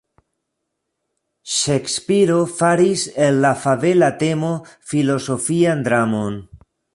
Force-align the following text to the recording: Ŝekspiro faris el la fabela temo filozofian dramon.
Ŝekspiro 1.57 2.37
faris 2.53 3.03
el 3.27 3.37
la 3.45 3.53
fabela 3.65 4.09
temo 4.25 4.51
filozofian 4.93 5.85
dramon. 5.91 6.41